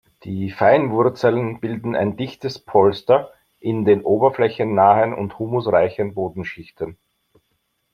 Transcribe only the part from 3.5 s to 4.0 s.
in